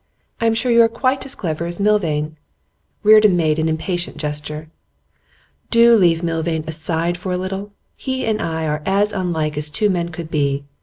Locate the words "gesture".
4.17-4.67